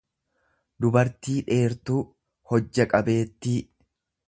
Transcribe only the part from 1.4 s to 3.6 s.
dheertuu, hojja qabeettii.